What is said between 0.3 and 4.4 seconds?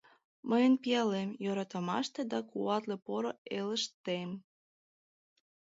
Мыйын пиалем— йӧратымаште Да куатле поро элыштем.